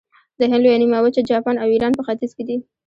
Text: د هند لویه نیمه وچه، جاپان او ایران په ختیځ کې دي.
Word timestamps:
د 0.39 0.41
هند 0.51 0.61
لویه 0.63 0.81
نیمه 0.81 0.99
وچه، 1.01 1.21
جاپان 1.31 1.55
او 1.59 1.67
ایران 1.73 1.93
په 1.95 2.03
ختیځ 2.07 2.31
کې 2.37 2.43
دي. 2.47 2.57